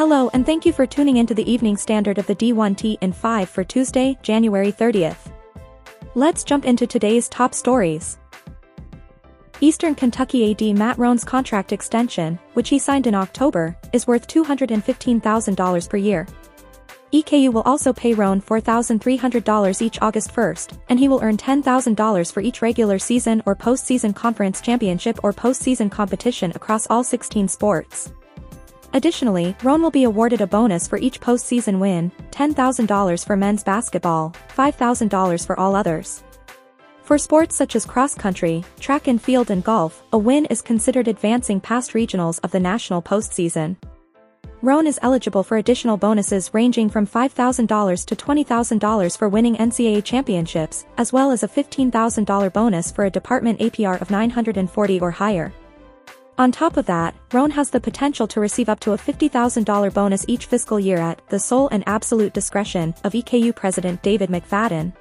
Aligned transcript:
Hello 0.00 0.30
and 0.32 0.46
thank 0.46 0.64
you 0.64 0.72
for 0.72 0.86
tuning 0.86 1.18
into 1.18 1.34
the 1.34 1.52
evening 1.52 1.76
standard 1.76 2.16
of 2.16 2.26
the 2.26 2.34
D1T 2.34 2.96
in 3.02 3.12
5 3.12 3.50
for 3.50 3.62
Tuesday, 3.62 4.16
January 4.22 4.72
30th. 4.72 5.30
Let's 6.14 6.42
jump 6.42 6.64
into 6.64 6.86
today's 6.86 7.28
top 7.28 7.52
stories. 7.52 8.16
Eastern 9.60 9.94
Kentucky 9.94 10.52
AD 10.52 10.74
Matt 10.74 10.98
Roan's 10.98 11.22
contract 11.22 11.70
extension, 11.70 12.38
which 12.54 12.70
he 12.70 12.78
signed 12.78 13.06
in 13.06 13.14
October, 13.14 13.76
is 13.92 14.06
worth 14.06 14.26
$215,000 14.26 15.90
per 15.90 15.96
year. 15.98 16.26
EKU 17.12 17.52
will 17.52 17.60
also 17.66 17.92
pay 17.92 18.14
Roan 18.14 18.40
$4,300 18.40 19.82
each 19.82 20.00
August 20.00 20.32
1st, 20.32 20.78
and 20.88 20.98
he 20.98 21.08
will 21.08 21.22
earn 21.22 21.36
$10,000 21.36 22.32
for 22.32 22.40
each 22.40 22.62
regular 22.62 22.98
season 22.98 23.42
or 23.44 23.54
postseason 23.54 24.16
conference 24.16 24.62
championship 24.62 25.20
or 25.22 25.34
postseason 25.34 25.90
competition 25.90 26.52
across 26.54 26.86
all 26.88 27.04
16 27.04 27.48
sports. 27.48 28.10
Additionally, 28.92 29.56
Roan 29.62 29.82
will 29.82 29.90
be 29.90 30.04
awarded 30.04 30.40
a 30.40 30.46
bonus 30.46 30.88
for 30.88 30.98
each 30.98 31.20
postseason 31.20 31.78
win, 31.78 32.10
$10,000 32.30 33.24
for 33.24 33.36
men's 33.36 33.62
basketball, 33.62 34.34
$5,000 34.56 35.46
for 35.46 35.58
all 35.58 35.76
others. 35.76 36.24
For 37.04 37.18
sports 37.18 37.56
such 37.56 37.76
as 37.76 37.84
cross-country, 37.84 38.64
track 38.78 39.08
and 39.08 39.20
field 39.20 39.50
and 39.50 39.64
golf, 39.64 40.02
a 40.12 40.18
win 40.18 40.46
is 40.46 40.62
considered 40.62 41.08
advancing 41.08 41.60
past 41.60 41.92
regionals 41.92 42.40
of 42.44 42.50
the 42.50 42.60
national 42.60 43.02
postseason. 43.02 43.76
Roan 44.62 44.86
is 44.86 44.98
eligible 45.02 45.42
for 45.42 45.56
additional 45.56 45.96
bonuses 45.96 46.52
ranging 46.52 46.90
from 46.90 47.06
$5,000 47.06 48.06
to 48.06 48.14
$20,000 48.14 49.16
for 49.16 49.28
winning 49.28 49.56
NCAA 49.56 50.04
championships, 50.04 50.84
as 50.98 51.12
well 51.12 51.30
as 51.30 51.42
a 51.42 51.48
$15,000 51.48 52.52
bonus 52.52 52.92
for 52.92 53.06
a 53.06 53.10
department 53.10 53.58
APR 53.60 54.00
of 54.00 54.10
940 54.10 55.00
or 55.00 55.10
higher. 55.10 55.52
On 56.40 56.50
top 56.50 56.78
of 56.78 56.86
that, 56.86 57.14
Roan 57.34 57.50
has 57.50 57.68
the 57.68 57.78
potential 57.78 58.26
to 58.28 58.40
receive 58.40 58.70
up 58.70 58.80
to 58.80 58.92
a 58.92 58.96
$50,000 58.96 59.92
bonus 59.92 60.24
each 60.26 60.46
fiscal 60.46 60.80
year 60.80 60.96
at 60.96 61.20
the 61.28 61.38
sole 61.38 61.68
and 61.68 61.84
absolute 61.86 62.32
discretion 62.32 62.94
of 63.04 63.12
EKU 63.12 63.54
President 63.54 64.02
David 64.02 64.30
McFaddin. 64.30 64.94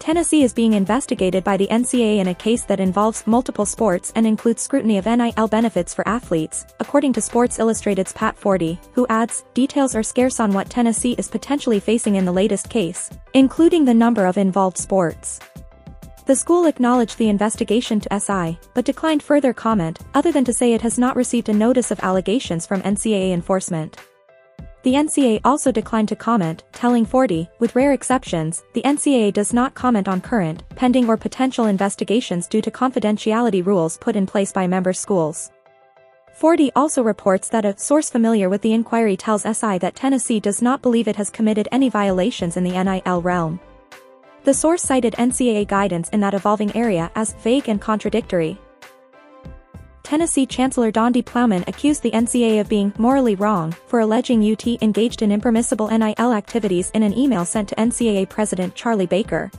Tennessee 0.00 0.42
is 0.42 0.52
being 0.52 0.72
investigated 0.72 1.44
by 1.44 1.56
the 1.56 1.68
NCAA 1.68 2.18
in 2.18 2.26
a 2.26 2.34
case 2.34 2.64
that 2.64 2.80
involves 2.80 3.24
multiple 3.28 3.64
sports 3.64 4.12
and 4.16 4.26
includes 4.26 4.60
scrutiny 4.60 4.98
of 4.98 5.06
NIL 5.06 5.46
benefits 5.46 5.94
for 5.94 6.08
athletes, 6.08 6.66
according 6.80 7.12
to 7.12 7.20
Sports 7.20 7.60
Illustrated's 7.60 8.12
Pat 8.12 8.36
Forde, 8.36 8.78
who 8.94 9.06
adds, 9.08 9.44
details 9.54 9.94
are 9.94 10.02
scarce 10.02 10.40
on 10.40 10.52
what 10.52 10.68
Tennessee 10.68 11.14
is 11.16 11.28
potentially 11.28 11.78
facing 11.78 12.16
in 12.16 12.24
the 12.24 12.32
latest 12.32 12.68
case, 12.68 13.08
including 13.34 13.84
the 13.84 13.94
number 13.94 14.26
of 14.26 14.36
involved 14.36 14.78
sports. 14.78 15.38
The 16.24 16.36
school 16.36 16.66
acknowledged 16.66 17.18
the 17.18 17.28
investigation 17.28 17.98
to 17.98 18.20
SI, 18.20 18.56
but 18.74 18.84
declined 18.84 19.24
further 19.24 19.52
comment, 19.52 19.98
other 20.14 20.30
than 20.30 20.44
to 20.44 20.52
say 20.52 20.72
it 20.72 20.82
has 20.82 20.96
not 20.96 21.16
received 21.16 21.48
a 21.48 21.52
notice 21.52 21.90
of 21.90 21.98
allegations 22.00 22.64
from 22.64 22.80
NCAA 22.82 23.32
enforcement. 23.32 23.96
The 24.84 24.94
NCAA 24.94 25.40
also 25.44 25.72
declined 25.72 26.08
to 26.08 26.16
comment, 26.16 26.62
telling 26.72 27.04
Forde, 27.04 27.48
with 27.58 27.74
rare 27.74 27.92
exceptions, 27.92 28.62
the 28.72 28.82
NCAA 28.82 29.32
does 29.32 29.52
not 29.52 29.74
comment 29.74 30.06
on 30.06 30.20
current, 30.20 30.62
pending 30.76 31.08
or 31.08 31.16
potential 31.16 31.66
investigations 31.66 32.46
due 32.46 32.62
to 32.62 32.70
confidentiality 32.70 33.64
rules 33.64 33.98
put 33.98 34.14
in 34.14 34.26
place 34.26 34.52
by 34.52 34.68
member 34.68 34.92
schools. 34.92 35.50
Forde 36.34 36.70
also 36.76 37.02
reports 37.02 37.48
that 37.48 37.64
a 37.64 37.76
source 37.76 38.10
familiar 38.10 38.48
with 38.48 38.62
the 38.62 38.72
inquiry 38.72 39.16
tells 39.16 39.42
SI 39.42 39.78
that 39.78 39.96
Tennessee 39.96 40.38
does 40.38 40.62
not 40.62 40.82
believe 40.82 41.08
it 41.08 41.16
has 41.16 41.30
committed 41.30 41.68
any 41.72 41.88
violations 41.88 42.56
in 42.56 42.62
the 42.62 42.82
NIL 42.82 43.22
realm. 43.22 43.60
The 44.44 44.54
source 44.54 44.82
cited 44.82 45.14
NCAA 45.14 45.68
guidance 45.68 46.08
in 46.08 46.18
that 46.20 46.34
evolving 46.34 46.74
area 46.74 47.12
as 47.14 47.32
vague 47.34 47.68
and 47.68 47.80
contradictory. 47.80 48.58
Tennessee 50.02 50.46
Chancellor 50.46 50.90
Donde 50.90 51.24
Plowman 51.24 51.62
accused 51.68 52.02
the 52.02 52.10
NCAA 52.10 52.60
of 52.60 52.68
being 52.68 52.92
morally 52.98 53.36
wrong 53.36 53.70
for 53.86 54.00
alleging 54.00 54.42
UT 54.42 54.66
engaged 54.82 55.22
in 55.22 55.30
impermissible 55.30 55.88
NIL 55.96 56.32
activities 56.32 56.90
in 56.90 57.04
an 57.04 57.16
email 57.16 57.44
sent 57.44 57.68
to 57.68 57.76
NCAA 57.76 58.28
President 58.28 58.74
Charlie 58.74 59.06
Baker. 59.06 59.50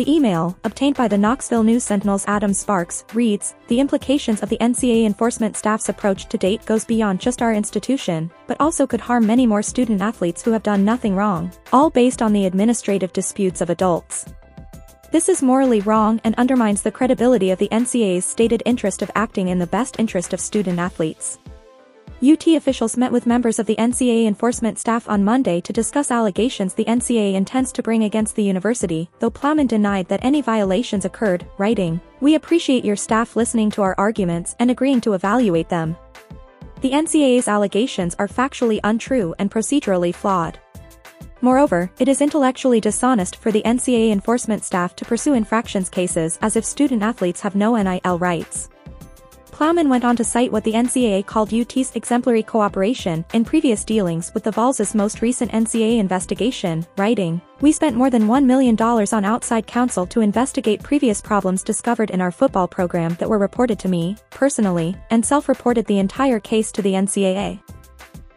The 0.00 0.10
email, 0.10 0.56
obtained 0.64 0.96
by 0.96 1.08
the 1.08 1.18
Knoxville 1.18 1.62
News 1.62 1.84
Sentinel's 1.84 2.24
Adam 2.26 2.54
Sparks, 2.54 3.04
reads, 3.12 3.54
The 3.68 3.80
implications 3.80 4.42
of 4.42 4.48
the 4.48 4.56
NCAA 4.56 5.04
enforcement 5.04 5.58
staff's 5.58 5.90
approach 5.90 6.26
to 6.30 6.38
date 6.38 6.64
goes 6.64 6.86
beyond 6.86 7.20
just 7.20 7.42
our 7.42 7.52
institution, 7.52 8.30
but 8.46 8.58
also 8.58 8.86
could 8.86 9.02
harm 9.02 9.26
many 9.26 9.46
more 9.46 9.60
student 9.62 10.00
athletes 10.00 10.40
who 10.40 10.52
have 10.52 10.62
done 10.62 10.86
nothing 10.86 11.14
wrong, 11.14 11.52
all 11.70 11.90
based 11.90 12.22
on 12.22 12.32
the 12.32 12.46
administrative 12.46 13.12
disputes 13.12 13.60
of 13.60 13.68
adults. 13.68 14.24
This 15.12 15.28
is 15.28 15.42
morally 15.42 15.82
wrong 15.82 16.18
and 16.24 16.34
undermines 16.36 16.80
the 16.80 16.90
credibility 16.90 17.50
of 17.50 17.58
the 17.58 17.68
NCAA's 17.68 18.24
stated 18.24 18.62
interest 18.64 19.02
of 19.02 19.10
acting 19.14 19.48
in 19.48 19.58
the 19.58 19.66
best 19.66 20.00
interest 20.00 20.32
of 20.32 20.40
student 20.40 20.78
athletes. 20.78 21.38
UT 22.22 22.46
officials 22.48 22.98
met 22.98 23.10
with 23.10 23.24
members 23.24 23.58
of 23.58 23.64
the 23.64 23.76
NCAA 23.76 24.26
enforcement 24.26 24.78
staff 24.78 25.08
on 25.08 25.24
Monday 25.24 25.58
to 25.62 25.72
discuss 25.72 26.10
allegations 26.10 26.74
the 26.74 26.84
NCAA 26.84 27.32
intends 27.32 27.72
to 27.72 27.82
bring 27.82 28.04
against 28.04 28.36
the 28.36 28.42
university, 28.42 29.08
though 29.20 29.30
Plowman 29.30 29.66
denied 29.66 30.06
that 30.08 30.22
any 30.22 30.42
violations 30.42 31.06
occurred, 31.06 31.46
writing, 31.56 31.98
We 32.20 32.34
appreciate 32.34 32.84
your 32.84 32.96
staff 32.96 33.36
listening 33.36 33.70
to 33.70 33.80
our 33.80 33.94
arguments 33.96 34.54
and 34.58 34.70
agreeing 34.70 35.00
to 35.00 35.14
evaluate 35.14 35.70
them. 35.70 35.96
The 36.82 36.90
NCAA's 36.90 37.48
allegations 37.48 38.14
are 38.18 38.28
factually 38.28 38.80
untrue 38.84 39.34
and 39.38 39.50
procedurally 39.50 40.14
flawed. 40.14 40.58
Moreover, 41.40 41.90
it 41.98 42.06
is 42.06 42.20
intellectually 42.20 42.82
dishonest 42.82 43.36
for 43.36 43.50
the 43.50 43.62
NCAA 43.62 44.12
enforcement 44.12 44.62
staff 44.62 44.94
to 44.96 45.06
pursue 45.06 45.32
infractions 45.32 45.88
cases 45.88 46.38
as 46.42 46.56
if 46.56 46.66
student 46.66 47.02
athletes 47.02 47.40
have 47.40 47.54
no 47.54 47.76
NIL 47.76 48.18
rights. 48.18 48.68
Plowman 49.60 49.90
went 49.90 50.06
on 50.06 50.16
to 50.16 50.24
cite 50.24 50.50
what 50.50 50.64
the 50.64 50.72
NCAA 50.72 51.26
called 51.26 51.52
UT's 51.52 51.94
exemplary 51.94 52.42
cooperation 52.42 53.26
in 53.34 53.44
previous 53.44 53.84
dealings 53.84 54.32
with 54.32 54.42
the 54.42 54.50
Vols' 54.50 54.94
most 54.94 55.20
recent 55.20 55.52
NCAA 55.52 55.98
investigation, 55.98 56.86
writing, 56.96 57.42
We 57.60 57.70
spent 57.70 57.94
more 57.94 58.08
than 58.08 58.26
$1 58.26 58.46
million 58.46 58.74
on 58.80 59.24
outside 59.26 59.66
counsel 59.66 60.06
to 60.06 60.22
investigate 60.22 60.82
previous 60.82 61.20
problems 61.20 61.62
discovered 61.62 62.08
in 62.08 62.22
our 62.22 62.30
football 62.30 62.66
program 62.68 63.16
that 63.16 63.28
were 63.28 63.36
reported 63.36 63.78
to 63.80 63.88
me, 63.88 64.16
personally, 64.30 64.96
and 65.10 65.26
self-reported 65.26 65.84
the 65.84 65.98
entire 65.98 66.40
case 66.40 66.72
to 66.72 66.80
the 66.80 66.94
NCAA. 66.94 67.60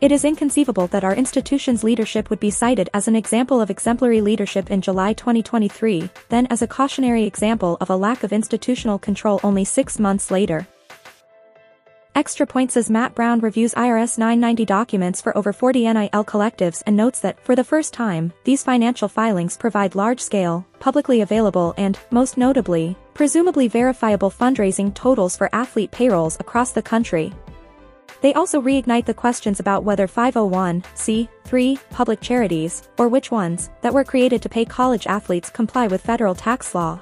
It 0.00 0.12
is 0.12 0.24
inconceivable 0.24 0.86
that 0.86 1.02
our 1.02 1.16
institution's 1.16 1.82
leadership 1.82 2.30
would 2.30 2.38
be 2.38 2.52
cited 2.52 2.90
as 2.94 3.08
an 3.08 3.16
example 3.16 3.60
of 3.60 3.70
exemplary 3.70 4.20
leadership 4.20 4.70
in 4.70 4.80
July 4.80 5.14
2023, 5.14 6.10
then 6.28 6.46
as 6.48 6.62
a 6.62 6.68
cautionary 6.68 7.24
example 7.24 7.76
of 7.80 7.90
a 7.90 7.96
lack 7.96 8.22
of 8.22 8.32
institutional 8.32 9.00
control 9.00 9.40
only 9.42 9.64
six 9.64 9.98
months 9.98 10.30
later. 10.30 10.64
Extra 12.18 12.48
Points 12.48 12.76
as 12.76 12.90
Matt 12.90 13.14
Brown 13.14 13.38
reviews 13.38 13.74
IRS 13.74 14.18
990 14.18 14.64
documents 14.64 15.20
for 15.20 15.38
over 15.38 15.52
40 15.52 15.84
NIL 15.84 16.24
collectives 16.24 16.82
and 16.84 16.96
notes 16.96 17.20
that, 17.20 17.38
for 17.44 17.54
the 17.54 17.62
first 17.62 17.94
time, 17.94 18.32
these 18.42 18.64
financial 18.64 19.06
filings 19.06 19.56
provide 19.56 19.94
large-scale, 19.94 20.66
publicly 20.80 21.20
available 21.20 21.74
and, 21.76 21.96
most 22.10 22.36
notably, 22.36 22.96
presumably 23.14 23.68
verifiable 23.68 24.32
fundraising 24.32 24.92
totals 24.92 25.36
for 25.36 25.48
athlete 25.52 25.92
payrolls 25.92 26.36
across 26.40 26.72
the 26.72 26.82
country. 26.82 27.32
They 28.20 28.34
also 28.34 28.60
reignite 28.60 29.04
the 29.04 29.14
questions 29.14 29.60
about 29.60 29.84
whether 29.84 30.08
501c3 30.08 31.78
public 31.90 32.20
charities, 32.20 32.88
or 32.98 33.06
which 33.06 33.30
ones, 33.30 33.70
that 33.82 33.94
were 33.94 34.02
created 34.02 34.42
to 34.42 34.48
pay 34.48 34.64
college 34.64 35.06
athletes 35.06 35.50
comply 35.50 35.86
with 35.86 36.00
federal 36.00 36.34
tax 36.34 36.74
law. 36.74 36.98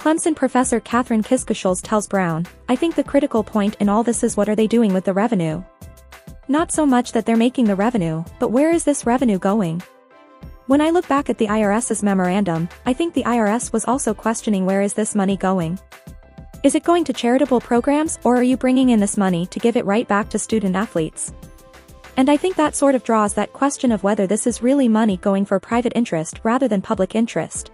Clemson 0.00 0.34
professor 0.34 0.80
Catherine 0.80 1.22
Kiskasholz 1.22 1.82
tells 1.82 2.08
Brown, 2.08 2.46
I 2.70 2.74
think 2.74 2.94
the 2.94 3.04
critical 3.04 3.44
point 3.44 3.76
in 3.80 3.90
all 3.90 4.02
this 4.02 4.24
is 4.24 4.34
what 4.34 4.48
are 4.48 4.56
they 4.56 4.66
doing 4.66 4.94
with 4.94 5.04
the 5.04 5.12
revenue? 5.12 5.62
Not 6.48 6.72
so 6.72 6.86
much 6.86 7.12
that 7.12 7.26
they're 7.26 7.36
making 7.36 7.66
the 7.66 7.76
revenue, 7.76 8.24
but 8.38 8.50
where 8.50 8.70
is 8.70 8.82
this 8.82 9.04
revenue 9.04 9.38
going? 9.38 9.82
When 10.68 10.80
I 10.80 10.88
look 10.88 11.06
back 11.06 11.28
at 11.28 11.36
the 11.36 11.48
IRS's 11.48 12.02
memorandum, 12.02 12.66
I 12.86 12.94
think 12.94 13.12
the 13.12 13.24
IRS 13.24 13.74
was 13.74 13.84
also 13.84 14.14
questioning 14.14 14.64
where 14.64 14.80
is 14.80 14.94
this 14.94 15.14
money 15.14 15.36
going? 15.36 15.78
Is 16.64 16.74
it 16.74 16.82
going 16.82 17.04
to 17.04 17.12
charitable 17.12 17.60
programs 17.60 18.18
or 18.24 18.36
are 18.36 18.42
you 18.42 18.56
bringing 18.56 18.88
in 18.88 19.00
this 19.00 19.18
money 19.18 19.44
to 19.48 19.58
give 19.58 19.76
it 19.76 19.84
right 19.84 20.08
back 20.08 20.30
to 20.30 20.38
student 20.38 20.76
athletes? 20.76 21.34
And 22.16 22.30
I 22.30 22.38
think 22.38 22.56
that 22.56 22.74
sort 22.74 22.94
of 22.94 23.04
draws 23.04 23.34
that 23.34 23.52
question 23.52 23.92
of 23.92 24.02
whether 24.02 24.26
this 24.26 24.46
is 24.46 24.62
really 24.62 24.88
money 24.88 25.18
going 25.18 25.44
for 25.44 25.60
private 25.60 25.92
interest 25.94 26.40
rather 26.42 26.68
than 26.68 26.80
public 26.80 27.14
interest. 27.14 27.70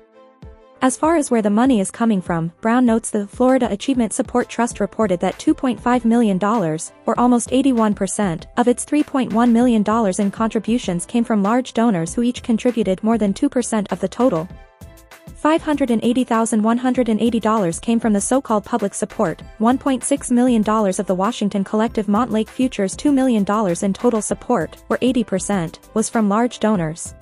As 0.83 0.97
far 0.97 1.17
as 1.17 1.31
where 1.31 1.41
the 1.41 1.49
money 1.49 1.81
is 1.81 1.91
coming 1.91 2.21
from, 2.21 2.53
Brown 2.61 2.85
notes 2.85 3.09
the 3.11 3.27
Florida 3.27 3.67
Achievement 3.73 4.13
Support 4.13 4.51
Trust 4.51 4.79
reported 4.79 5.21
that 5.21 5.39
$2.5 5.39 6.05
million, 6.05 6.39
or 6.45 7.19
almost 7.19 7.49
81%, 7.49 8.45
of 8.59 8.69
its 8.69 8.85
$3.1 8.85 9.51
million 9.51 9.83
in 10.19 10.31
contributions 10.31 11.07
came 11.07 11.25
from 11.25 11.43
large 11.43 11.73
donors 11.73 12.13
who 12.15 12.23
each 12.23 12.43
contributed 12.43 13.03
more 13.03 13.17
than 13.17 13.33
2% 13.33 13.91
of 13.91 14.01
the 14.01 14.09
total. 14.09 14.47
$580,180 15.43 17.81
came 17.81 17.99
from 17.99 18.13
the 18.13 18.21
so-called 18.21 18.65
public 18.65 18.93
support, 18.93 19.41
$1.6 19.59 20.31
million 20.31 20.63
of 20.69 21.07
the 21.07 21.15
Washington 21.15 21.65
Collective 21.65 22.07
Montlake 22.07 22.49
Futures 22.49 22.95
$2 22.95 23.15
million 23.15 23.47
in 23.83 23.95
total 23.95 24.21
support, 24.21 24.77
or 24.89 24.99
80%, 24.99 25.79
was 25.95 26.11
from 26.11 26.29
large 26.29 26.59
donors. 26.59 27.15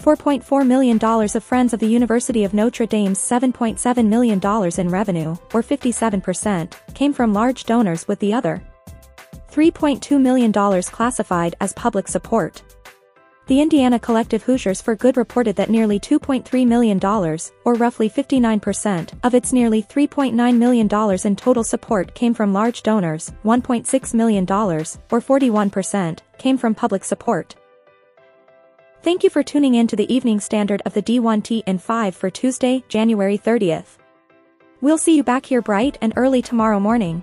$4.4 0.00 0.66
million 0.66 0.98
of 1.02 1.44
Friends 1.44 1.72
of 1.72 1.80
the 1.80 1.86
University 1.86 2.44
of 2.44 2.54
Notre 2.54 2.86
Dame's 2.86 3.18
$7.7 3.18 4.06
million 4.06 4.40
in 4.78 4.88
revenue, 4.88 5.30
or 5.52 5.62
57%, 5.62 6.94
came 6.94 7.12
from 7.12 7.32
large 7.32 7.64
donors 7.64 8.06
with 8.06 8.18
the 8.20 8.32
other 8.32 8.62
$3.2 9.50 10.20
million 10.20 10.52
classified 10.52 11.56
as 11.60 11.72
public 11.72 12.06
support. 12.06 12.62
The 13.48 13.62
Indiana 13.62 13.98
Collective 13.98 14.42
Hoosiers 14.42 14.82
for 14.82 14.94
Good 14.94 15.16
reported 15.16 15.56
that 15.56 15.70
nearly 15.70 15.98
$2.3 15.98 16.66
million, 16.66 17.02
or 17.64 17.74
roughly 17.74 18.10
59%, 18.10 19.12
of 19.24 19.34
its 19.34 19.54
nearly 19.54 19.82
$3.9 19.82 20.56
million 20.58 21.26
in 21.26 21.36
total 21.36 21.64
support 21.64 22.14
came 22.14 22.34
from 22.34 22.52
large 22.52 22.82
donors, 22.82 23.32
$1.6 23.46 24.14
million, 24.14 24.44
or 24.44 25.20
41%, 25.22 26.18
came 26.36 26.58
from 26.58 26.74
public 26.74 27.04
support. 27.04 27.56
Thank 29.00 29.22
you 29.22 29.30
for 29.30 29.44
tuning 29.44 29.76
in 29.76 29.86
to 29.86 29.96
the 29.96 30.12
evening 30.12 30.40
standard 30.40 30.82
of 30.84 30.92
the 30.92 31.02
D1T 31.02 31.62
in 31.66 31.78
5 31.78 32.16
for 32.16 32.30
Tuesday, 32.30 32.82
January 32.88 33.38
30th. 33.38 33.96
We'll 34.80 34.98
see 34.98 35.16
you 35.16 35.22
back 35.22 35.46
here 35.46 35.62
bright 35.62 35.96
and 36.00 36.12
early 36.16 36.42
tomorrow 36.42 36.80
morning. 36.80 37.22